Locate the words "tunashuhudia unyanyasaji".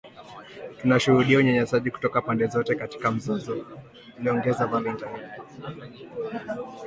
0.81-1.91